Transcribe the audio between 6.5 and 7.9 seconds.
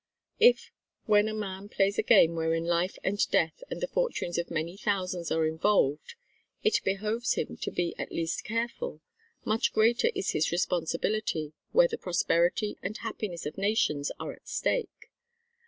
it behoves him to